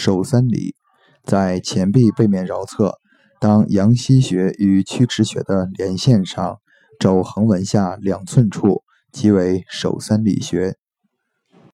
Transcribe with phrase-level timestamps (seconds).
[0.00, 0.76] 手三里
[1.22, 3.00] 在前臂背面桡侧
[3.38, 6.56] 当阳溪穴与曲池穴的连线上
[6.98, 8.82] 肘横纹下两寸处
[9.12, 10.76] 即为手三里穴